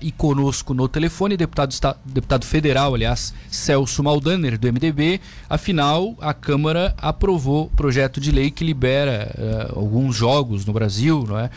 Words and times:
E 0.00 0.12
conosco 0.12 0.72
no 0.74 0.86
telefone, 0.86 1.36
deputado, 1.36 1.74
deputado 2.04 2.46
federal, 2.46 2.94
aliás, 2.94 3.34
Celso 3.50 4.00
Maldaner, 4.00 4.56
do 4.56 4.72
MDB. 4.72 5.20
Afinal, 5.50 6.14
a 6.20 6.32
Câmara 6.32 6.94
aprovou 6.98 7.64
o 7.64 7.70
projeto 7.70 8.20
de 8.20 8.30
lei 8.30 8.48
que 8.48 8.62
libera 8.62 9.34
uh, 9.36 9.76
alguns 9.76 10.14
jogos 10.14 10.64
no 10.64 10.72
Brasil, 10.72 11.24
não 11.26 11.36
é? 11.36 11.50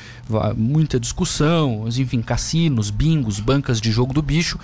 muita 0.58 1.00
discussão, 1.00 1.88
enfim, 1.88 2.20
cassinos, 2.24 2.90
bingos, 2.90 3.40
bancas 3.40 3.80
de 3.80 3.92
jogo 3.92 4.12
do 4.12 4.24
bicho. 4.24 4.58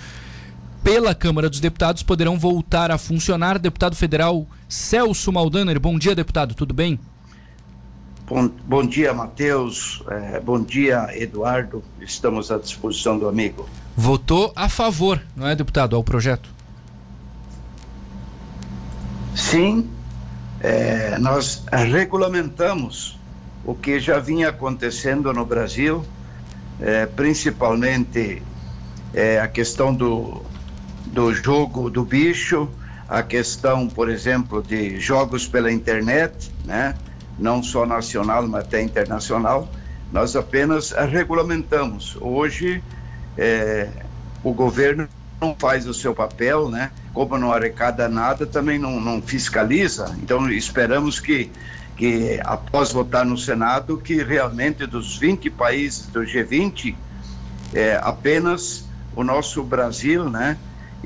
Pela 0.82 1.14
Câmara 1.14 1.48
dos 1.48 1.60
Deputados 1.60 2.02
poderão 2.02 2.36
voltar 2.36 2.90
a 2.90 2.98
funcionar. 2.98 3.60
Deputado 3.60 3.94
federal 3.94 4.44
Celso 4.68 5.30
Maldaner, 5.30 5.78
bom 5.78 5.96
dia, 5.96 6.16
deputado, 6.16 6.52
tudo 6.52 6.74
bem? 6.74 6.98
Bom, 8.28 8.46
bom 8.66 8.86
dia, 8.86 9.14
Matheus. 9.14 10.02
É, 10.06 10.38
bom 10.38 10.62
dia, 10.62 11.08
Eduardo. 11.12 11.82
Estamos 11.98 12.50
à 12.50 12.58
disposição 12.58 13.18
do 13.18 13.26
amigo. 13.26 13.66
Votou 13.96 14.52
a 14.54 14.68
favor, 14.68 15.20
não 15.34 15.48
é, 15.48 15.56
deputado, 15.56 15.96
ao 15.96 16.04
projeto? 16.04 16.50
Sim, 19.34 19.88
é, 20.60 21.16
nós 21.18 21.64
regulamentamos 21.72 23.18
o 23.64 23.74
que 23.74 23.98
já 23.98 24.18
vinha 24.18 24.50
acontecendo 24.50 25.32
no 25.32 25.46
Brasil, 25.46 26.04
é, 26.80 27.06
principalmente 27.06 28.42
é, 29.14 29.40
a 29.40 29.48
questão 29.48 29.94
do, 29.94 30.42
do 31.06 31.32
jogo 31.32 31.88
do 31.88 32.04
bicho, 32.04 32.68
a 33.08 33.22
questão, 33.22 33.88
por 33.88 34.10
exemplo, 34.10 34.62
de 34.62 35.00
jogos 35.00 35.46
pela 35.48 35.72
internet, 35.72 36.50
né? 36.66 36.94
Não 37.38 37.62
só 37.62 37.86
nacional, 37.86 38.46
mas 38.46 38.64
até 38.64 38.82
internacional, 38.82 39.68
nós 40.12 40.34
apenas 40.34 40.90
regulamentamos. 40.90 42.16
Hoje, 42.20 42.82
é, 43.36 43.88
o 44.42 44.52
governo 44.52 45.08
não 45.40 45.54
faz 45.58 45.86
o 45.86 45.94
seu 45.94 46.14
papel, 46.14 46.68
né? 46.68 46.90
Como 47.12 47.38
não 47.38 47.52
arrecada 47.52 48.08
nada, 48.08 48.46
também 48.46 48.78
não, 48.78 49.00
não 49.00 49.22
fiscaliza. 49.22 50.16
Então, 50.22 50.50
esperamos 50.50 51.20
que, 51.20 51.50
que, 51.96 52.40
após 52.44 52.92
votar 52.92 53.24
no 53.24 53.36
Senado, 53.36 53.98
que 53.98 54.22
realmente 54.22 54.86
dos 54.86 55.16
20 55.16 55.50
países 55.50 56.06
do 56.06 56.20
G20, 56.20 56.94
é, 57.74 58.00
apenas 58.02 58.84
o 59.14 59.22
nosso 59.22 59.62
Brasil, 59.62 60.28
né? 60.28 60.56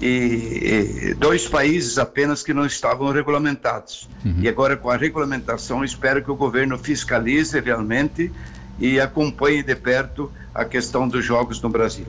E, 0.01 1.09
e 1.11 1.15
dois 1.15 1.47
países 1.47 1.99
apenas 1.99 2.43
que 2.43 2.55
não 2.55 2.67
estavam 2.67 3.11
regulamentados. 3.13 4.09
Uhum. 4.25 4.37
E 4.41 4.49
agora, 4.49 4.77
com 4.77 4.91
a 4.91 4.97
regulamentação, 4.97 5.85
espero 5.85 6.23
que 6.23 6.31
o 6.31 6.37
governo 6.37 6.79
fiscalize 6.79 7.59
realmente 7.61 8.33
e 8.79 9.01
acompanhe 9.01 9.63
de 9.63 9.75
perto 9.75 10.31
a 10.55 10.65
questão 10.65 11.07
dos 11.07 11.25
jogos 11.25 11.61
no 11.61 11.69
Brasil. 11.69 12.07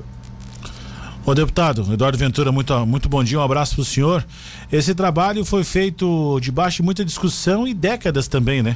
Ô 1.26 1.34
deputado, 1.34 1.94
Eduardo 1.94 2.18
Ventura, 2.18 2.52
muito, 2.52 2.86
muito 2.86 3.08
bom 3.08 3.24
dia, 3.24 3.40
um 3.40 3.44
abraço 3.44 3.76
para 3.76 3.82
o 3.82 3.86
senhor. 3.86 4.26
Esse 4.70 4.94
trabalho 4.94 5.46
foi 5.46 5.64
feito 5.64 6.38
debaixo 6.42 6.78
de 6.78 6.84
muita 6.84 7.06
discussão 7.06 7.66
e 7.66 7.74
décadas 7.74 8.28
também, 8.28 8.62
né? 8.62 8.76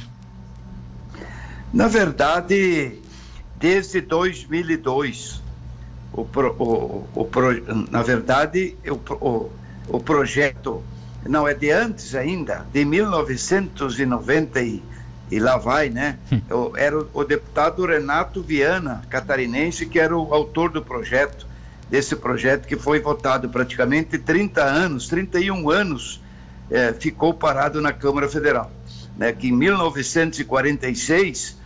Na 1.72 1.88
verdade, 1.88 2.92
desde 3.58 4.00
2002, 4.00 5.42
o, 6.12 6.24
pro, 6.24 6.54
o, 6.58 7.06
o 7.14 7.24
pro, 7.24 7.50
na 7.90 8.02
verdade, 8.02 8.76
o, 8.86 9.50
o, 9.88 10.00
projeto 10.00 10.82
não 11.26 11.46
é 11.46 11.54
de 11.54 11.70
antes 11.70 12.14
ainda, 12.14 12.66
de 12.72 12.84
1990 12.84 14.62
e, 14.62 14.82
e 15.30 15.38
lá 15.38 15.56
vai, 15.56 15.90
né? 15.90 16.18
Hum. 16.32 16.40
Eu, 16.48 16.72
era 16.76 16.98
o, 17.12 17.24
deputado 17.24 17.84
Renato 17.84 18.42
Viana, 18.42 19.02
catarinense, 19.08 19.86
que 19.86 19.98
era 19.98 20.16
o 20.16 20.32
autor 20.32 20.70
do 20.70 20.82
projeto, 20.82 21.46
desse 21.90 22.16
projeto 22.16 22.66
que 22.66 22.76
foi 22.76 23.00
votado 23.00 23.48
praticamente 23.48 24.18
30 24.18 24.62
anos, 24.62 25.08
31 25.08 25.70
anos, 25.70 26.22
eh, 26.70 26.92
ficou 26.92 27.32
parado 27.32 27.80
na 27.80 27.94
Câmara 27.94 28.28
Federal. 28.28 28.70
Né? 29.16 29.32
Que 29.32 29.48
em 29.48 29.52
1946, 29.52 31.56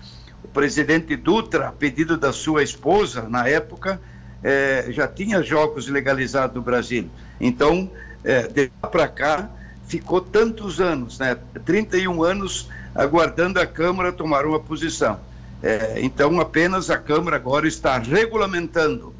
o 0.45 0.49
presidente 0.49 1.17
Dutra, 1.17 1.69
a 1.69 1.73
pedido 1.73 2.17
da 2.17 2.33
sua 2.33 2.63
esposa, 2.63 3.29
na 3.29 3.49
época, 3.49 4.01
é, 4.43 4.87
já 4.91 5.07
tinha 5.07 5.43
jogos 5.43 5.89
legalizados 5.89 6.57
no 6.57 6.63
Brasil. 6.63 7.09
Então, 7.41 7.91
é, 8.25 8.47
de 8.49 8.71
lá 8.83 8.89
para 8.89 9.09
cá, 9.09 9.51
ficou 9.87 10.21
tantos 10.21 10.81
anos, 10.81 11.19
né? 11.19 11.37
31 11.65 12.23
anos 12.23 12.69
aguardando 12.95 13.61
a 13.61 13.67
Câmara 13.67 14.13
tomar 14.13 14.45
uma 14.47 14.61
posição. 14.61 15.21
É, 15.63 15.95
então, 15.99 16.41
apenas 16.41 16.91
a 16.91 16.99
Câmara 16.99 17.37
agora 17.37 17.69
está 17.69 17.99
regulamentando 17.99 19.15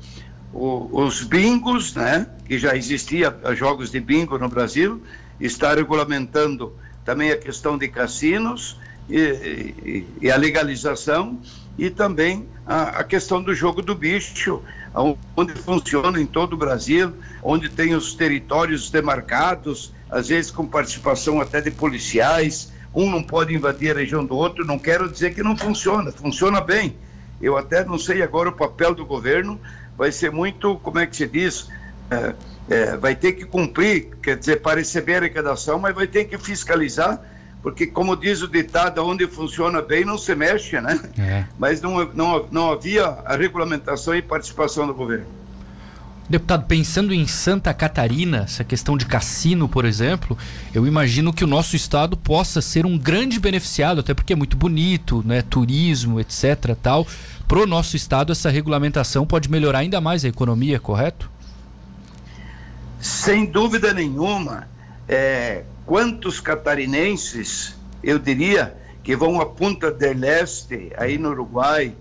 o, 0.53 0.89
os 1.05 1.23
bingos, 1.23 1.95
né? 1.95 2.27
Que 2.47 2.59
já 2.59 2.77
existia 2.77 3.35
jogos 3.55 3.91
de 3.91 4.01
bingo 4.01 4.39
no 4.39 4.49
Brasil, 4.49 5.03
está 5.41 5.75
regulamentando 5.75 6.75
também 7.05 7.31
a 7.31 7.37
questão 7.37 7.79
de 7.79 7.89
cassinos 7.89 8.79
e, 9.09 9.19
e, 9.19 10.07
e 10.23 10.31
a 10.31 10.37
legalização 10.37 11.41
e 11.79 11.91
também 11.91 12.49
a, 12.67 13.01
a, 13.01 13.05
questão 13.05 13.43
do 13.43 13.55
jogo 13.55 13.83
do 13.83 13.95
bicho, 13.95 14.63
onde 15.37 15.55
funciona 15.55 16.21
em 16.21 16.27
todo 16.27 16.53
o 16.53 16.57
Brasil, 16.57 17.13
onde 17.43 17.69
tem 17.69 17.95
os 17.95 18.15
territórios 18.15 18.91
demarcados, 18.91 19.93
às 20.11 20.29
vezes 20.29 20.51
com 20.51 20.67
participação 20.67 21.41
até 21.41 21.61
de 21.61 21.71
policiais, 21.71 22.71
um 22.95 23.11
não 23.11 23.23
pode 23.23 23.55
invadir 23.55 23.97
a 23.97 23.99
região 23.99 24.25
do 24.25 24.37
outro, 24.37 24.67
não 24.67 24.79
quero 24.79 25.11
dizer 25.11 25.35
que 25.35 25.43
não 25.43 25.57
funciona, 25.57 26.13
funciona 26.13 26.61
bem. 26.61 26.95
Eu 27.41 27.57
até 27.57 27.85
não 27.85 27.99
sei 27.99 28.23
agora 28.23 28.51
o 28.51 28.53
papel 28.53 28.95
do 28.95 29.05
governo, 29.05 29.59
vai 29.97 30.13
ser 30.13 30.31
muito, 30.31 30.77
como 30.77 30.99
é 30.99 31.07
que 31.07 31.17
se 31.17 31.27
diz, 31.27 31.69
é, 32.11 32.35
é, 32.69 32.97
vai 32.97 33.17
ter 33.17 33.33
que 33.33 33.45
cumprir, 33.45 34.11
quer 34.23 34.37
dizer, 34.37 34.61
para 34.61 34.79
receber 34.79 35.15
a 35.15 35.19
arrecadação, 35.19 35.79
mas 35.79 35.95
vai 35.95 36.07
ter 36.07 36.27
que 36.27 36.37
fiscalizar 36.37 37.21
porque 37.63 37.87
como 37.87 38.17
diz 38.17 38.43
o 38.43 38.49
ditado, 38.49 39.05
onde 39.07 39.27
funciona 39.27 39.81
bem 39.81 40.05
não 40.05 40.19
se 40.19 40.35
mexe, 40.35 40.81
né? 40.81 41.01
É. 41.17 41.45
Mas 41.59 41.81
não, 41.81 42.05
não, 42.13 42.47
não 42.51 42.73
havia 42.73 43.05
a 43.05 43.37
regulamentação 43.37 44.15
e 44.15 44.21
participação 44.21 44.87
do 44.87 44.93
governo. 44.93 45.27
Deputado, 46.29 46.65
pensando 46.67 47.13
em 47.13 47.27
Santa 47.27 47.75
Catarina, 47.75 48.45
essa 48.45 48.65
questão 48.65 48.97
de 48.97 49.05
cassino, 49.05 49.69
por 49.69 49.85
exemplo, 49.85 50.37
eu 50.73 50.87
imagino 50.87 51.33
que 51.33 51.45
o 51.45 51.47
nosso 51.47 51.77
estado 51.77 52.17
possa 52.17 52.61
ser 52.63 52.87
um 52.87 52.97
grande 52.97 53.39
beneficiado, 53.39 54.01
até 54.01 54.15
porque 54.15 54.33
é 54.33 54.37
muito 54.37 54.57
bonito, 54.57 55.23
né? 55.27 55.43
Turismo, 55.43 56.19
etc. 56.19 56.75
tal. 56.81 57.07
Para 57.47 57.59
o 57.61 57.67
nosso 57.67 57.97
estado, 57.97 58.33
essa 58.33 58.49
regulamentação 58.51 59.27
pode 59.27 59.51
melhorar 59.51 59.81
ainda 59.81 60.01
mais 60.01 60.25
a 60.25 60.29
economia, 60.29 60.81
correto? 60.81 61.31
Sem 62.99 63.45
dúvida 63.45 63.93
nenhuma. 63.93 64.69
É, 65.15 65.65
quantos 65.85 66.41
catarinenses, 66.41 67.77
eu 68.03 68.19
diria, 68.19 68.75
que 69.05 69.15
vão 69.15 69.43
à 69.43 69.45
Punta 69.45 69.91
del 69.91 70.25
Este, 70.25 70.91
aí 70.97 71.19
no 71.19 71.29
Uruguai, 71.29 71.95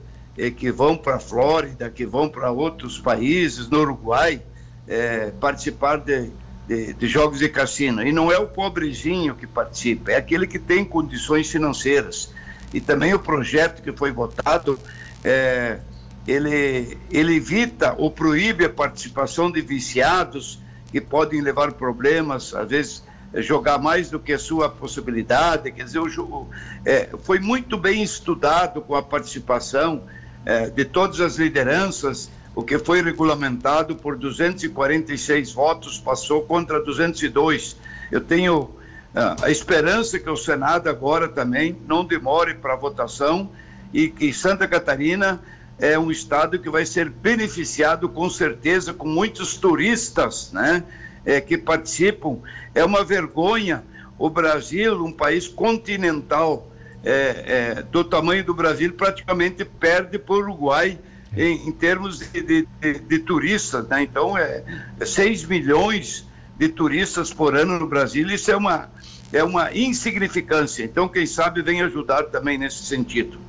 que 0.56 0.72
vão 0.72 0.96
para 0.96 1.18
a 1.18 1.20
Flórida, 1.20 1.90
que 1.90 2.06
vão 2.06 2.30
para 2.30 2.50
outros 2.52 2.98
países 2.98 3.68
no 3.68 3.80
Uruguai, 3.80 4.42
é, 4.88 5.30
participar 5.42 5.98
de, 5.98 6.32
de, 6.66 6.94
de, 6.94 7.08
jogos 7.08 7.40
de 7.40 7.50
cassino. 7.50 8.02
E 8.02 8.14
não 8.14 8.32
é 8.32 8.38
o 8.38 8.48
pobrezinho 8.48 9.36
que 9.36 9.46
participa, 9.46 10.14
é 10.14 10.16
aquele 10.16 10.48
que 10.48 10.58
tem 10.58 10.86
condições 10.86 11.52
financeiras. 11.52 12.32
E 12.74 12.80
também 12.80 13.14
o 13.14 13.20
projeto 13.20 13.82
que 13.82 13.92
foi 13.92 14.14
votado, 14.14 14.80
é, 15.22 15.80
ele, 16.26 16.98
ele 17.12 17.36
evita 17.36 17.94
ou 17.98 18.10
proíbe 18.10 18.64
a 18.64 18.70
participação 18.70 19.52
de 19.52 19.60
viciados 19.60 20.62
que 20.92 21.00
podem 21.00 21.42
levar 21.42 21.72
problemas, 21.74 22.54
às 22.54 22.70
vezes 22.70 23.04
jogar 23.36 23.78
mais 23.78 24.10
do 24.10 24.20
que 24.20 24.34
a 24.34 24.40
sua 24.40 24.70
possibilidade. 24.70 25.72
Quer 25.72 25.86
dizer, 25.86 26.00
o 26.00 26.10
jogo 26.10 26.50
é, 26.86 27.10
foi 27.24 27.40
muito 27.40 27.78
bem 27.78 28.04
estudado 28.04 28.82
com 28.82 28.96
a 28.96 29.02
participação 29.02 30.04
é, 30.46 30.70
de 30.70 30.84
todas 30.84 31.22
as 31.22 31.38
lideranças. 31.38 32.30
O 32.54 32.64
que 32.64 32.78
foi 32.78 33.02
regulamentado 33.02 33.96
por 33.96 34.18
246 34.18 35.54
votos 35.54 35.98
passou 35.98 36.42
contra 36.42 36.84
202. 36.84 37.78
Eu 38.12 38.20
tenho 38.20 38.76
a 39.14 39.50
esperança 39.50 40.18
que 40.20 40.30
o 40.30 40.38
Senado 40.38 40.90
agora 40.90 41.28
também 41.28 41.78
não 41.86 42.06
demore 42.06 42.56
para 42.56 42.76
votação 42.76 43.50
e 43.94 44.08
que 44.08 44.32
Santa 44.32 44.68
Catarina 44.68 45.42
é 45.82 45.98
um 45.98 46.12
estado 46.12 46.60
que 46.60 46.70
vai 46.70 46.86
ser 46.86 47.10
beneficiado 47.10 48.08
com 48.08 48.30
certeza 48.30 48.94
com 48.94 49.08
muitos 49.08 49.58
turistas, 49.58 50.52
né? 50.54 50.84
é, 51.26 51.42
que 51.42 51.58
participam. 51.58 52.38
É 52.74 52.86
uma 52.86 53.04
vergonha 53.04 53.84
o 54.18 54.30
Brasil, 54.30 55.04
um 55.04 55.12
país 55.12 55.48
continental 55.48 56.72
é, 57.04 57.78
é, 57.80 57.82
do 57.82 58.04
tamanho 58.04 58.44
do 58.44 58.54
Brasil, 58.54 58.94
praticamente 58.94 59.66
perde 59.66 60.20
para 60.20 60.36
o 60.36 60.38
Uruguai 60.38 61.00
em, 61.36 61.68
em 61.68 61.72
termos 61.72 62.20
de, 62.20 62.42
de, 62.42 62.68
de, 62.80 63.00
de, 63.00 63.20
turistas. 63.20 63.88
Né? 63.88 64.04
Então, 64.04 64.38
é, 64.38 64.64
é 65.00 65.06
6 65.06 65.46
milhões 65.46 66.28
de 66.60 66.70
turistas 66.70 67.34
por 67.34 67.56
ano 67.56 67.80
no 67.80 67.88
Brasil, 67.88 68.30
isso 68.30 68.52
é 68.52 68.56
uma, 68.56 68.92
é 69.34 69.44
uma 69.44 69.76
insignificância. 69.76 70.84
Então, 70.84 71.08
quem 71.08 71.26
sabe 71.26 71.64
vem 71.64 71.82
ajudar 71.82 72.26
também 72.26 72.60
nesse 72.60 72.84
sentido. 72.84 73.40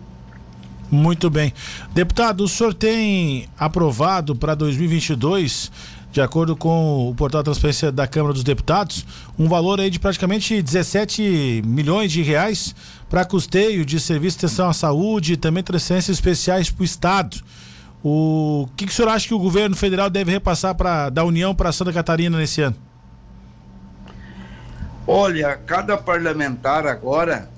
Muito 0.92 1.30
bem. 1.30 1.54
Deputado, 1.94 2.44
o 2.44 2.48
senhor 2.48 2.74
tem 2.74 3.48
aprovado 3.58 4.36
para 4.36 4.54
2022 4.54 5.72
de 6.12 6.20
acordo 6.20 6.54
com 6.54 7.08
o 7.08 7.14
portal 7.14 7.42
transparência 7.42 7.90
da 7.90 8.06
Câmara 8.06 8.34
dos 8.34 8.44
Deputados, 8.44 9.06
um 9.38 9.48
valor 9.48 9.80
aí 9.80 9.88
de 9.88 9.98
praticamente 9.98 10.60
17 10.60 11.62
milhões 11.64 12.12
de 12.12 12.22
reais 12.22 12.74
para 13.08 13.24
custeio 13.24 13.82
de 13.82 13.98
serviços 13.98 14.38
de 14.38 14.44
atenção 14.44 14.68
à 14.68 14.74
saúde 14.74 15.32
e 15.32 15.36
também 15.38 15.62
transferências 15.62 16.14
especiais 16.14 16.70
para 16.70 16.82
o 16.82 16.84
Estado. 16.84 17.38
O 18.04 18.68
que, 18.76 18.84
que 18.84 18.92
o 18.92 18.94
senhor 18.94 19.08
acha 19.08 19.26
que 19.26 19.32
o 19.32 19.38
governo 19.38 19.74
federal 19.74 20.10
deve 20.10 20.30
repassar 20.30 20.74
pra, 20.74 21.08
da 21.08 21.24
União 21.24 21.54
para 21.54 21.72
Santa 21.72 21.94
Catarina 21.94 22.36
nesse 22.36 22.60
ano? 22.60 22.76
Olha, 25.06 25.56
cada 25.56 25.96
parlamentar 25.96 26.86
agora 26.86 27.48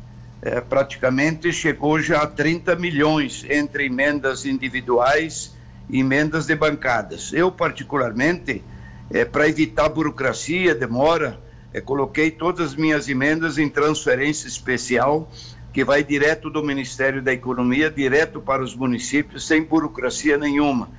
é, 0.44 0.61
praticamente 0.61 1.50
chegou 1.55 1.99
já 1.99 2.20
a 2.20 2.26
30 2.26 2.76
milhões 2.76 3.46
entre 3.49 3.87
emendas 3.87 4.44
individuais 4.44 5.56
e 5.88 6.00
emendas 6.00 6.44
de 6.44 6.55
bancadas. 6.55 7.32
Eu, 7.32 7.50
particularmente, 7.50 8.62
é, 9.11 9.25
para 9.25 9.49
evitar 9.49 9.88
burocracia, 9.88 10.75
demora, 10.75 11.41
é, 11.73 11.81
coloquei 11.81 12.31
todas 12.31 12.73
as 12.73 12.76
minhas 12.76 13.08
emendas 13.08 13.56
em 13.56 13.70
transferência 13.70 14.46
especial, 14.46 15.31
que 15.73 15.82
vai 15.82 16.05
direto 16.05 16.50
do 16.50 16.62
Ministério 16.62 17.23
da 17.23 17.32
Economia, 17.32 17.91
direto 17.91 18.38
para 18.38 18.62
os 18.62 18.76
municípios, 18.76 19.46
sem 19.46 19.62
burocracia 19.62 20.37
nenhuma. 20.37 20.91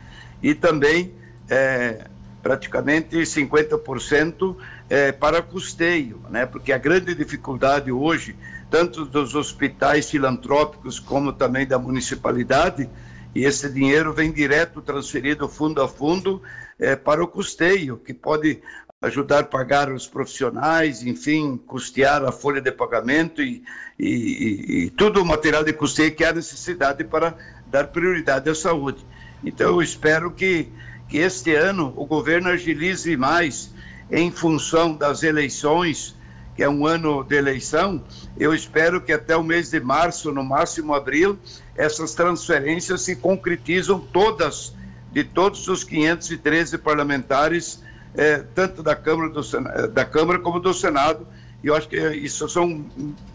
E 0.41 0.55
também, 0.55 1.13
é, 1.47 2.07
praticamente 2.41 3.15
50% 3.15 4.55
é, 4.89 5.11
para 5.11 5.41
custeio, 5.43 6.19
né? 6.31 6.47
porque 6.47 6.73
a 6.73 6.77
grande 6.79 7.13
dificuldade 7.13 7.91
hoje, 7.91 8.35
tanto 8.69 9.05
dos 9.05 9.35
hospitais 9.35 10.09
filantrópicos 10.09 10.99
como 10.99 11.31
também 11.31 11.65
da 11.65 11.77
municipalidade, 11.77 12.89
e 13.33 13.43
esse 13.43 13.71
dinheiro 13.71 14.13
vem 14.13 14.31
direto 14.31 14.81
transferido 14.81 15.47
fundo 15.49 15.81
a 15.81 15.87
fundo 15.87 16.41
é, 16.79 16.95
para 16.95 17.23
o 17.23 17.27
custeio, 17.27 17.97
que 17.97 18.13
pode 18.13 18.61
ajudar 19.01 19.39
a 19.39 19.43
pagar 19.43 19.91
os 19.91 20.07
profissionais, 20.07 21.03
enfim, 21.03 21.57
custear 21.67 22.23
a 22.23 22.31
folha 22.31 22.61
de 22.61 22.71
pagamento 22.71 23.41
e, 23.41 23.63
e, 23.99 24.91
e 24.97 25.19
o 25.19 25.25
material 25.25 25.63
de 25.63 25.73
custeio 25.73 26.15
que 26.15 26.23
há 26.23 26.33
necessidade 26.33 27.03
para 27.03 27.35
dar 27.67 27.87
prioridade 27.87 28.49
à 28.49 28.55
saúde. 28.55 29.05
Então, 29.43 29.67
eu 29.67 29.81
espero 29.81 30.31
que, 30.31 30.69
que 31.07 31.17
este 31.17 31.53
ano 31.53 31.93
o 31.95 32.05
governo 32.05 32.49
agilize 32.49 33.15
mais 33.15 33.73
em 34.09 34.31
função 34.31 34.95
das 34.95 35.23
eleições, 35.23 36.15
que 36.55 36.63
é 36.63 36.69
um 36.69 36.85
ano 36.85 37.23
de 37.23 37.35
eleição. 37.35 38.01
Eu 38.37 38.53
espero 38.53 39.01
que 39.01 39.11
até 39.11 39.35
o 39.35 39.43
mês 39.43 39.69
de 39.69 39.79
março, 39.79 40.31
no 40.31 40.43
máximo 40.43 40.93
abril, 40.93 41.37
essas 41.75 42.13
transferências 42.13 43.01
se 43.01 43.15
concretizam 43.15 43.99
todas, 43.99 44.73
de 45.11 45.23
todos 45.23 45.67
os 45.67 45.83
513 45.83 46.77
parlamentares, 46.77 47.83
eh, 48.15 48.43
tanto 48.55 48.81
da 48.81 48.95
Câmara, 48.95 49.29
do, 49.29 49.41
eh, 49.41 49.87
da 49.87 50.05
Câmara 50.05 50.39
como 50.39 50.59
do 50.59 50.73
Senado. 50.73 51.27
E 51.61 51.67
eu 51.67 51.75
acho 51.75 51.89
que 51.89 51.97
isso 51.97 52.47
são 52.47 52.85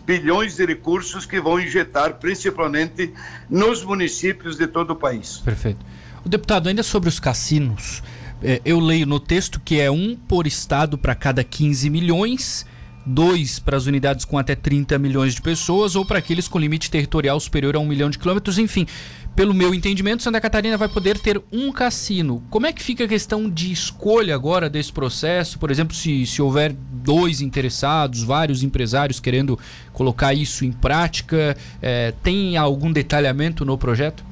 bilhões 0.07 0.57
de 0.57 0.65
recursos 0.65 1.27
que 1.27 1.41
vão 1.41 1.61
injetar 1.61 2.15
principalmente 2.15 3.13
nos 3.49 3.85
municípios 3.85 4.57
de 4.57 4.67
todo 4.67 4.93
o 4.93 4.97
país. 4.97 5.39
Perfeito. 5.39 5.85
O 6.25 6.29
deputado, 6.29 6.69
ainda 6.69 6.83
sobre 6.83 7.09
os 7.09 7.21
cassinos, 7.21 8.03
eh, 8.43 8.63
eu 8.65 8.79
leio 8.81 9.07
no 9.07 9.21
texto 9.21 9.61
que 9.63 9.79
é 9.79 9.91
um 9.91 10.17
por 10.17 10.47
estado 10.47 10.97
para 10.97 11.15
cada 11.15 11.45
15 11.45 11.91
milhões 11.91 12.65
dois 13.05 13.59
para 13.59 13.77
as 13.77 13.87
unidades 13.87 14.25
com 14.25 14.39
até 14.39 14.55
30 14.55 14.99
milhões 14.99 15.35
de 15.35 15.43
pessoas 15.43 15.97
ou 15.97 16.05
para 16.05 16.19
aqueles 16.19 16.49
com 16.49 16.59
limite 16.59 16.91
territorial 16.91 17.39
superior 17.41 17.77
a 17.77 17.79
um 17.79 17.87
milhão 17.87 18.11
de 18.11 18.19
quilômetros, 18.19 18.59
enfim. 18.59 18.87
Pelo 19.35 19.55
meu 19.55 19.73
entendimento, 19.73 20.23
Santa 20.23 20.41
Catarina 20.41 20.77
vai 20.77 20.89
poder 20.89 21.19
ter 21.19 21.41
um 21.53 21.73
cassino. 21.73 22.43
Como 22.51 22.67
é 22.67 22.73
que 22.73 22.83
fica 22.83 23.05
a 23.05 23.09
questão 23.09 23.49
de 23.49 23.73
escolha 23.73 24.35
agora 24.35 24.69
desse 24.69 24.93
processo? 24.93 25.59
Por 25.59 25.71
exemplo, 25.71 25.95
se, 25.95 26.27
se 26.27 26.43
houver 26.43 26.73
dois 26.73 27.41
interessados, 27.41 28.23
vários 28.23 28.63
empresários 28.63 29.21
querendo 29.21 29.59
colocar 29.93 30.35
isso 30.35 30.65
em 30.65 30.73
prática, 30.73 31.57
é, 31.81 32.13
tem 32.23 32.57
algum 32.57 32.93
detalhamento 32.93 33.65
no 33.65 33.79
projeto? 33.79 34.25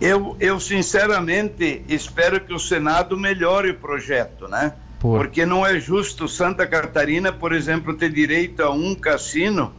Eu, 0.00 0.36
eu 0.40 0.58
sinceramente 0.58 1.82
espero 1.88 2.40
que 2.40 2.52
o 2.52 2.58
Senado 2.58 3.16
melhore 3.16 3.70
o 3.70 3.74
projeto, 3.74 4.48
né? 4.48 4.74
Por... 5.04 5.18
Porque 5.18 5.44
não 5.44 5.66
é 5.66 5.78
justo 5.78 6.26
Santa 6.26 6.66
Catarina, 6.66 7.30
por 7.30 7.52
exemplo, 7.52 7.92
ter 7.92 8.10
direito 8.10 8.62
a 8.62 8.70
um 8.70 8.94
cassino 8.94 9.70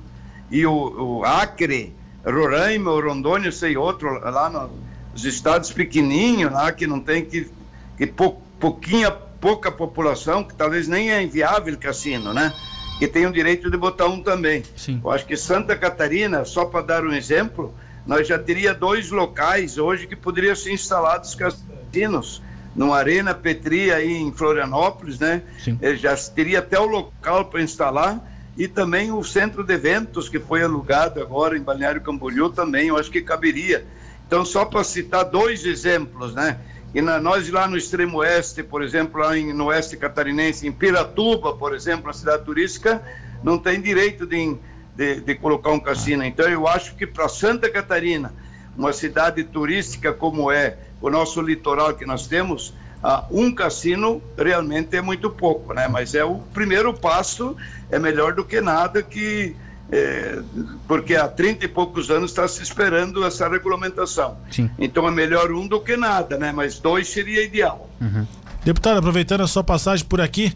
e 0.51 0.63
o, 0.67 0.71
o 0.71 1.25
Acre, 1.25 1.95
Roraima, 2.23 2.91
Rondônia, 2.91 3.51
sei 3.51 3.75
outro, 3.75 4.19
lá 4.19 4.69
nos 5.11 5.25
estados 5.25 5.71
pequenininhos, 5.71 6.53
lá 6.53 6.71
que 6.71 6.85
não 6.85 6.99
tem 6.99 7.25
que, 7.25 7.49
que 7.97 8.05
pou, 8.05 8.39
pouquinha, 8.59 9.09
pouca 9.09 9.71
população, 9.71 10.43
que 10.43 10.53
talvez 10.53 10.87
nem 10.87 11.11
é 11.11 11.23
inviável 11.23 11.75
cassino, 11.75 12.31
né? 12.31 12.53
Que 12.99 13.07
tem 13.07 13.25
o 13.25 13.33
direito 13.33 13.71
de 13.71 13.77
botar 13.77 14.05
um 14.05 14.21
também. 14.21 14.61
Sim. 14.77 15.01
Eu 15.03 15.09
acho 15.09 15.25
que 15.25 15.35
Santa 15.35 15.75
Catarina, 15.75 16.45
só 16.45 16.65
para 16.65 16.85
dar 16.85 17.03
um 17.03 17.11
exemplo, 17.11 17.73
nós 18.05 18.27
já 18.27 18.37
teria 18.37 18.75
dois 18.75 19.09
locais 19.09 19.79
hoje 19.79 20.05
que 20.05 20.15
poderiam 20.15 20.55
ser 20.55 20.71
instalados 20.71 21.33
cassinos 21.33 22.43
no 22.75 22.93
Arena 22.93 23.33
Petri 23.33 23.91
aí 23.91 24.17
em 24.17 24.31
Florianópolis, 24.31 25.17
né? 25.17 25.41
Sim. 25.63 25.79
Ele 25.81 25.95
já 25.95 26.15
teria 26.15 26.59
até 26.59 26.79
o 26.79 26.85
local 26.85 27.45
para 27.45 27.61
instalar 27.61 28.21
e 28.57 28.67
também 28.67 29.11
o 29.11 29.23
centro 29.23 29.63
de 29.63 29.73
eventos 29.73 30.29
que 30.29 30.39
foi 30.39 30.63
alugado 30.63 31.21
agora 31.21 31.57
em 31.57 31.61
Balneário 31.61 32.01
Camboriú 32.01 32.49
também, 32.49 32.87
eu 32.87 32.97
acho 32.97 33.11
que 33.11 33.21
caberia. 33.21 33.85
Então, 34.27 34.43
só 34.43 34.65
para 34.65 34.83
citar 34.83 35.25
dois 35.25 35.65
exemplos, 35.65 36.33
né? 36.33 36.57
E 36.93 37.01
na, 37.01 37.19
nós 37.19 37.49
lá 37.49 37.67
no 37.67 37.77
extremo 37.77 38.19
oeste, 38.19 38.63
por 38.63 38.81
exemplo, 38.81 39.19
lá 39.19 39.37
em, 39.37 39.53
no 39.53 39.65
oeste 39.65 39.97
catarinense, 39.97 40.65
em 40.65 40.71
Piratuba, 40.71 41.53
por 41.53 41.75
exemplo, 41.75 42.09
a 42.09 42.13
cidade 42.13 42.43
turística, 42.43 43.01
não 43.43 43.57
tem 43.57 43.81
direito 43.81 44.25
de, 44.25 44.57
de, 44.95 45.19
de 45.19 45.35
colocar 45.35 45.71
um 45.71 45.79
cassino. 45.79 46.23
Então, 46.23 46.47
eu 46.47 46.67
acho 46.67 46.95
que 46.95 47.05
para 47.05 47.27
Santa 47.27 47.69
Catarina, 47.69 48.33
uma 48.77 48.93
cidade 48.93 49.43
turística 49.43 50.13
como 50.13 50.49
é 50.49 50.77
o 51.01 51.09
nosso 51.09 51.41
litoral 51.41 51.93
que 51.93 52.05
nós 52.05 52.27
temos, 52.27 52.73
ah, 53.03 53.25
um 53.29 53.53
cassino 53.53 54.21
realmente 54.37 54.95
é 54.95 55.01
muito 55.01 55.29
pouco, 55.29 55.73
né? 55.73 55.87
Mas 55.87 56.15
é 56.15 56.23
o 56.23 56.39
primeiro 56.53 56.93
passo, 56.93 57.55
é 57.91 57.99
melhor 57.99 58.33
do 58.33 58.43
que 58.43 58.61
nada 58.61 59.03
que 59.03 59.55
é, 59.91 60.39
porque 60.87 61.15
há 61.15 61.27
30 61.27 61.65
e 61.65 61.67
poucos 61.67 62.09
anos 62.09 62.31
está 62.31 62.47
se 62.47 62.63
esperando 62.63 63.23
essa 63.23 63.47
regulamentação. 63.47 64.37
Sim. 64.49 64.69
Então 64.79 65.07
é 65.07 65.11
melhor 65.11 65.51
um 65.51 65.67
do 65.67 65.79
que 65.79 65.95
nada, 65.95 66.37
né? 66.37 66.51
Mas 66.51 66.79
dois 66.79 67.07
seria 67.07 67.43
ideal. 67.43 67.89
Uhum. 68.01 68.25
Deputado, 68.63 68.97
aproveitando 68.97 69.41
a 69.41 69.47
sua 69.47 69.63
passagem 69.63 70.03
por 70.05 70.19
aqui, 70.19 70.51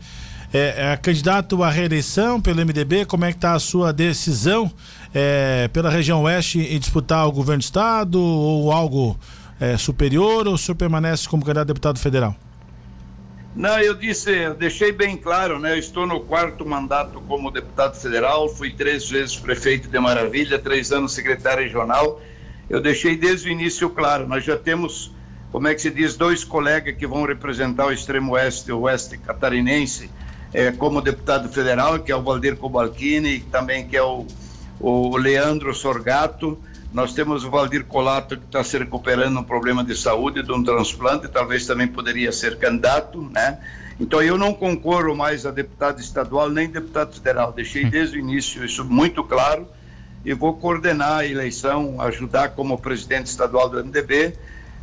é, 0.51 0.93
é 0.93 0.98
candidato 0.98 1.63
à 1.63 1.69
reeleição 1.69 2.41
pelo 2.41 2.65
MDB, 2.65 3.05
como 3.05 3.24
é 3.25 3.31
que 3.31 3.38
está 3.38 3.53
a 3.53 3.60
sua 3.60 3.93
decisão 3.93 4.72
é, 5.13 5.67
pela 5.72 5.91
região 5.91 6.24
oeste 6.24 6.60
em 6.60 6.79
disputar 6.79 7.27
o 7.27 7.31
governo 7.31 7.60
do 7.60 7.65
estado 7.65 8.19
ou 8.19 8.72
algo 8.72 9.19
é, 9.60 9.78
superior 9.78 10.48
ou 10.48 10.54
o 10.54 10.58
senhor 10.58 10.75
permanece 10.75 11.28
como 11.28 11.44
candidato 11.44 11.66
a 11.66 11.74
deputado 11.74 12.00
federal? 12.00 12.36
Não, 13.56 13.80
eu 13.80 13.94
disse, 13.94 14.32
eu 14.32 14.54
deixei 14.54 14.92
bem 14.92 15.18
claro, 15.18 15.60
né? 15.60 15.74
Eu 15.74 15.80
estou 15.80 16.06
no 16.06 16.22
quarto 16.22 16.66
mandato 16.66 17.20
como 17.22 17.51
deputado 17.51 17.96
federal, 17.96 18.48
fui 18.48 18.72
três 18.72 19.10
vezes 19.10 19.36
prefeito 19.36 19.89
de 19.89 20.00
Maravilha, 20.00 20.60
três 20.60 20.92
anos 20.92 21.12
secretário 21.13 21.63
regional. 21.63 22.22
Eu 22.70 22.80
deixei 22.80 23.18
desde 23.18 23.50
o 23.50 23.51
início 23.51 23.89
claro, 23.89 24.28
nós 24.28 24.46
já 24.46 24.56
temos, 24.56 25.12
como 25.51 25.68
é 25.68 25.74
que 25.74 25.82
se 25.82 25.89
diz, 25.89 26.16
dois 26.16 26.44
colegas 26.44 26.96
que 26.96 27.08
vão 27.08 27.25
representar 27.25 27.88
o 27.88 27.92
extremo 27.92 28.34
oeste, 28.34 28.72
o 28.72 28.82
oeste 28.82 29.18
catarinense, 29.18 30.10
é, 30.54 30.72
como 30.72 31.01
deputado 31.01 31.50
federal, 31.50 32.00
que 32.00 32.12
é 32.12 32.16
o 32.16 32.22
Valdir 32.22 32.56
Cobalcini, 32.56 33.39
também 33.51 33.88
que 33.88 33.98
é 33.98 34.04
o, 34.04 34.25
o 34.80 35.18
Leandro 35.18 35.74
Sorgato. 35.74 36.58
Nós 36.91 37.13
temos 37.13 37.43
o 37.43 37.51
Valdir 37.51 37.86
Colato, 37.86 38.36
que 38.36 38.46
está 38.46 38.63
se 38.63 38.77
recuperando 38.77 39.39
um 39.39 39.43
problema 39.43 39.84
de 39.84 39.96
saúde, 39.96 40.41
de 40.41 40.51
um 40.51 40.63
transplante, 40.63 41.27
talvez 41.27 41.67
também 41.67 41.88
poderia 41.88 42.31
ser 42.31 42.58
candidato, 42.58 43.22
né? 43.31 43.60
Então 44.00 44.22
eu 44.24 44.38
não 44.38 44.53
concorro 44.53 45.15
mais 45.15 45.46
a 45.46 45.51
deputado 45.51 46.00
estadual 46.00 46.50
nem 46.50 46.67
deputado 46.69 47.13
federal. 47.13 47.51
Deixei 47.51 47.86
desde 47.86 48.17
o 48.17 48.19
início 48.19 48.65
isso 48.65 48.84
muito 48.86 49.24
claro 49.24 49.67
e 50.25 50.34
vou 50.34 50.53
coordenar 50.53 51.19
a 51.19 51.25
eleição, 51.25 52.01
ajudar 52.01 52.50
como 52.50 52.77
presidente 52.77 53.27
estadual 53.27 53.69
do 53.69 53.84
MDB. 53.84 54.34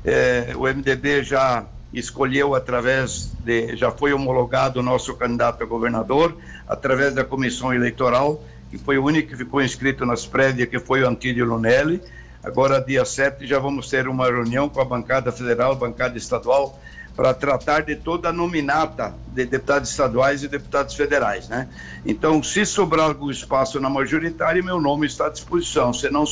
É, 0.05 0.53
o 0.55 0.63
MDB 0.63 1.25
já 1.25 1.65
escolheu 1.93 2.55
através 2.55 3.33
de, 3.45 3.75
já 3.75 3.91
foi 3.91 4.13
homologado 4.13 4.81
o 4.81 4.83
nosso 4.83 5.15
candidato 5.17 5.63
a 5.63 5.67
governador 5.67 6.37
através 6.69 7.15
da 7.15 7.25
comissão 7.25 7.73
eleitoral 7.73 8.43
que 8.71 8.79
foi 8.79 8.99
o 8.99 9.05
único 9.05 9.29
que 9.29 9.37
ficou 9.37 9.63
inscrito 9.63 10.05
nas 10.05 10.27
prévias, 10.27 10.69
que 10.69 10.79
foi 10.79 11.03
o 11.03 11.09
Antídio 11.09 11.45
Lunelli. 11.45 12.01
Agora, 12.43 12.81
dia 12.81 13.05
7, 13.05 13.47
já 13.47 13.59
vamos 13.59 13.89
ter 13.89 14.07
uma 14.09 14.27
reunião 14.27 14.69
com 14.69 14.81
a 14.81 14.85
bancada 14.85 15.33
federal, 15.33 15.75
bancada 15.75 16.17
estadual, 16.17 16.79
para 17.17 17.33
tratar 17.33 17.81
de 17.83 17.97
toda 17.97 18.29
a 18.29 18.33
nominata 18.33 19.15
de 19.29 19.47
deputados 19.47 19.91
estaduais 19.91 20.43
e 20.43 20.49
deputados 20.49 20.95
federais, 20.95 21.49
né? 21.49 21.67
Então, 22.05 22.43
se 22.43 22.67
sobrar 22.67 23.07
algum 23.07 23.31
espaço 23.31 23.81
na 23.81 23.89
majoritária, 23.89 24.63
meu 24.63 24.81
nome 24.81 25.07
está 25.07 25.27
à 25.27 25.31
disposição. 25.31 25.95
Se 25.95 26.11
não, 26.11 26.25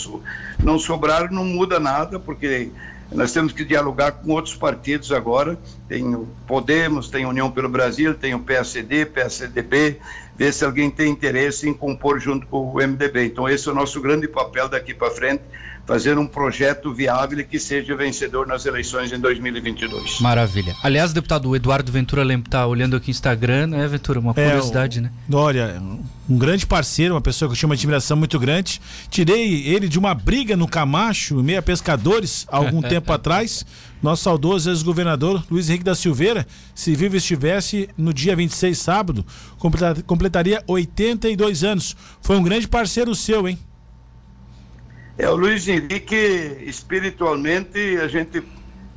não 0.58 0.78
sobrar, 0.78 1.32
não 1.32 1.44
muda 1.44 1.80
nada, 1.80 2.20
porque 2.20 2.70
nós 3.14 3.32
temos 3.32 3.52
que 3.52 3.64
dialogar 3.64 4.12
com 4.12 4.32
outros 4.32 4.56
partidos 4.56 5.12
agora. 5.12 5.56
Tem 5.88 6.14
o 6.14 6.28
Podemos, 6.46 7.08
tem 7.08 7.24
União 7.24 7.50
pelo 7.50 7.68
Brasil, 7.68 8.12
tem 8.12 8.34
o 8.34 8.40
PSD, 8.40 9.06
PSDB, 9.06 10.00
ver 10.36 10.52
se 10.52 10.64
alguém 10.64 10.90
tem 10.90 11.10
interesse 11.10 11.68
em 11.68 11.72
compor 11.72 12.18
junto 12.18 12.46
com 12.48 12.72
o 12.72 12.74
MDB. 12.74 13.26
Então, 13.26 13.48
esse 13.48 13.68
é 13.68 13.72
o 13.72 13.74
nosso 13.74 14.00
grande 14.00 14.26
papel 14.26 14.68
daqui 14.68 14.92
para 14.92 15.10
frente 15.12 15.42
fazer 15.86 16.18
um 16.18 16.26
projeto 16.26 16.92
viável 16.92 17.40
e 17.40 17.44
que 17.44 17.58
seja 17.58 17.94
vencedor 17.94 18.46
nas 18.46 18.64
eleições 18.64 19.12
em 19.12 19.20
2022. 19.20 20.20
Maravilha. 20.20 20.74
Aliás, 20.82 21.12
deputado 21.12 21.54
Eduardo 21.54 21.92
Ventura 21.92 22.24
está 22.34 22.66
olhando 22.66 22.96
aqui 22.96 23.08
no 23.08 23.10
Instagram, 23.10 23.66
né, 23.68 23.86
Ventura? 23.86 24.18
Uma 24.18 24.32
é, 24.36 24.48
curiosidade, 24.48 24.98
é, 24.98 25.02
né? 25.02 25.12
Olha, 25.32 25.80
um 26.28 26.38
grande 26.38 26.66
parceiro, 26.66 27.14
uma 27.14 27.20
pessoa 27.20 27.48
que 27.48 27.52
eu 27.52 27.58
tinha 27.58 27.68
uma 27.68 27.74
admiração 27.74 28.16
muito 28.16 28.38
grande. 28.38 28.80
Tirei 29.10 29.66
ele 29.66 29.88
de 29.88 29.98
uma 29.98 30.14
briga 30.14 30.56
no 30.56 30.66
Camacho, 30.66 31.42
meia 31.42 31.60
pescadores, 31.60 32.46
há 32.50 32.56
algum 32.56 32.80
tempo 32.82 33.12
atrás. 33.12 33.64
Nosso 34.02 34.24
saudoso 34.24 34.70
ex-governador 34.70 35.42
Luiz 35.50 35.68
Henrique 35.68 35.84
da 35.84 35.94
Silveira, 35.94 36.46
se 36.74 36.94
vivo 36.94 37.16
estivesse 37.16 37.88
no 37.96 38.12
dia 38.12 38.36
26, 38.36 38.76
sábado, 38.76 39.24
completaria 40.06 40.62
82 40.66 41.64
anos. 41.64 41.96
Foi 42.20 42.36
um 42.36 42.42
grande 42.42 42.68
parceiro 42.68 43.14
seu, 43.14 43.48
hein? 43.48 43.58
É, 45.16 45.28
o 45.28 45.36
Luiz 45.36 45.68
Henrique, 45.68 46.58
espiritualmente, 46.62 47.78
a 48.02 48.08
gente 48.08 48.42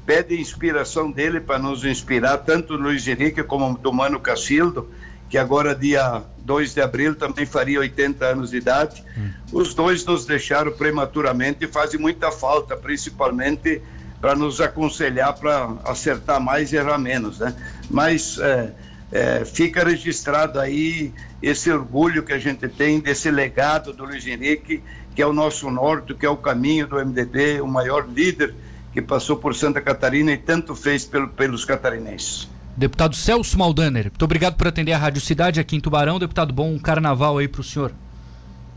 pede 0.05 0.39
inspiração 0.39 1.11
dele 1.11 1.39
para 1.39 1.59
nos 1.59 1.85
inspirar, 1.85 2.37
tanto 2.39 2.73
o 2.73 2.77
Luiz 2.77 3.07
Henrique 3.07 3.43
como 3.43 3.77
do 3.77 3.93
Mano 3.93 4.19
Cacildo, 4.19 4.89
que 5.29 5.37
agora, 5.37 5.75
dia 5.75 6.23
2 6.39 6.73
de 6.73 6.81
abril, 6.81 7.13
também 7.13 7.45
faria 7.45 7.79
80 7.81 8.25
anos 8.25 8.51
de 8.51 8.57
idade. 8.57 9.03
Hum. 9.17 9.29
Os 9.51 9.73
dois 9.73 10.05
nos 10.05 10.25
deixaram 10.25 10.71
prematuramente 10.71 11.65
e 11.65 11.67
fazem 11.67 11.99
muita 11.99 12.31
falta, 12.31 12.75
principalmente 12.75 13.81
para 14.19 14.33
nos 14.33 14.59
aconselhar 14.59 15.33
para 15.35 15.75
acertar 15.85 16.39
mais 16.39 16.71
e 16.71 16.77
errar 16.77 16.97
menos, 16.97 17.39
né? 17.39 17.53
Mas 17.89 18.39
é, 18.39 18.71
é, 19.11 19.45
fica 19.45 19.83
registrado 19.83 20.59
aí 20.59 21.13
esse 21.41 21.71
orgulho 21.71 22.23
que 22.23 22.33
a 22.33 22.39
gente 22.39 22.67
tem 22.67 22.99
desse 22.99 23.31
legado 23.31 23.93
do 23.93 24.05
Luiz 24.05 24.25
Henrique 24.27 24.81
que 25.17 25.21
é 25.23 25.25
o 25.25 25.33
nosso 25.33 25.71
norte, 25.71 26.13
que 26.13 26.27
é 26.27 26.29
o 26.29 26.37
caminho 26.37 26.85
do 26.85 27.03
MDB, 27.03 27.59
o 27.59 27.67
maior 27.67 28.07
líder 28.07 28.53
que 28.93 29.01
passou 29.01 29.35
por 29.35 29.55
Santa 29.55 29.81
Catarina 29.81 30.31
e 30.31 30.37
tanto 30.37 30.75
fez 30.75 31.05
pelo, 31.05 31.27
pelos 31.29 31.65
catarinenses. 31.65 32.47
Deputado 32.75 33.15
Celso 33.15 33.57
Maldaner, 33.57 34.03
muito 34.03 34.23
obrigado 34.23 34.53
por 34.53 34.67
atender 34.67 34.93
a 34.93 34.97
Rádio 34.99 35.19
Cidade 35.19 35.59
aqui 35.59 35.75
em 35.75 35.79
Tubarão. 35.79 36.19
Deputado, 36.19 36.53
bom 36.53 36.77
carnaval 36.77 37.39
aí 37.39 37.47
para 37.47 37.61
o 37.61 37.63
senhor. 37.63 37.91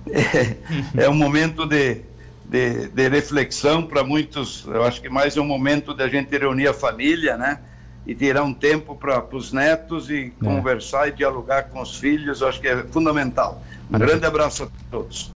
É, 0.08 1.04
é 1.04 1.10
um 1.10 1.14
momento 1.14 1.66
de, 1.66 2.00
de, 2.46 2.88
de 2.88 3.08
reflexão 3.10 3.82
para 3.82 4.02
muitos. 4.02 4.64
Eu 4.66 4.82
acho 4.84 5.02
que 5.02 5.10
mais 5.10 5.36
é 5.36 5.42
um 5.42 5.46
momento 5.46 5.92
da 5.92 6.08
gente 6.08 6.34
reunir 6.38 6.68
a 6.68 6.72
família, 6.72 7.36
né? 7.36 7.60
E 8.06 8.14
tirar 8.14 8.42
um 8.42 8.54
tempo 8.54 8.96
para 8.96 9.24
os 9.32 9.52
netos 9.52 10.08
e 10.08 10.32
é. 10.40 10.44
conversar 10.44 11.08
e 11.08 11.12
dialogar 11.12 11.64
com 11.64 11.80
os 11.80 11.96
filhos. 11.96 12.42
Acho 12.42 12.60
que 12.60 12.68
é 12.68 12.82
fundamental. 12.84 13.62
Um 13.92 13.98
grande 13.98 14.24
abraço 14.24 14.64
a 14.64 14.68
todos. 14.90 15.28